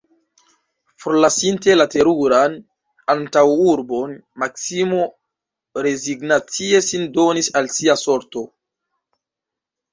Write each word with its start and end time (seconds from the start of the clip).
Forlasinte 1.03 1.75
la 1.75 1.85
teruran 1.95 2.55
antaŭurbon, 3.15 4.17
Maksimo 4.45 5.05
rezignacie 5.89 6.83
sin 6.89 7.09
donis 7.21 7.55
al 7.63 7.73
sia 7.79 8.01
sorto. 8.09 8.47